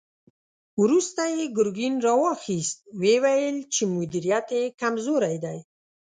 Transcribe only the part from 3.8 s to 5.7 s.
مديريت يې کمزوری دی.